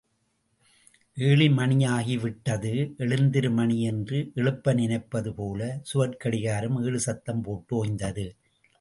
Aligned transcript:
ஏழு 1.17 1.47
மணியாகிவிட்டது 1.49 2.71
எழுந்திரு 2.97 3.51
மணி 3.53 3.81
என்று 3.81 4.31
எழுப்ப 4.35 4.73
நினைப்பது 4.73 5.33
போல 5.33 5.81
சுவர்க் 5.83 6.17
கடிகாரம் 6.17 6.83
ஏழு 6.83 6.99
சத்தம் 6.99 7.41
போட்டு 7.41 7.75
ஒய்ந்தது. 7.75 8.25